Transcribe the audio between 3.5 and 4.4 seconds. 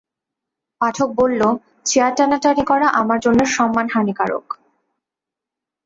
সম্মান হানিকর।